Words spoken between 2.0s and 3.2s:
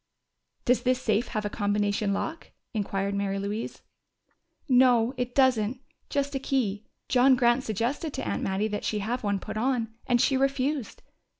lock?" inquired